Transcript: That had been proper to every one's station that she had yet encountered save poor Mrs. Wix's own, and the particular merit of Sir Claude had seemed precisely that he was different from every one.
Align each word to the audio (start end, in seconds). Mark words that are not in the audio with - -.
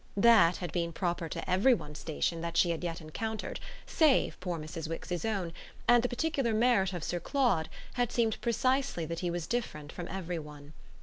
That 0.17 0.57
had 0.57 0.71
been 0.71 0.93
proper 0.93 1.29
to 1.29 1.47
every 1.47 1.75
one's 1.75 1.99
station 1.99 2.41
that 2.41 2.57
she 2.57 2.71
had 2.71 2.83
yet 2.83 3.01
encountered 3.01 3.59
save 3.85 4.39
poor 4.39 4.57
Mrs. 4.57 4.87
Wix's 4.89 5.23
own, 5.25 5.53
and 5.87 6.01
the 6.01 6.09
particular 6.09 6.55
merit 6.55 6.91
of 6.91 7.03
Sir 7.03 7.19
Claude 7.19 7.69
had 7.93 8.11
seemed 8.11 8.41
precisely 8.41 9.05
that 9.05 9.19
he 9.19 9.29
was 9.29 9.45
different 9.45 9.91
from 9.91 10.07
every 10.07 10.39
one. 10.39 10.73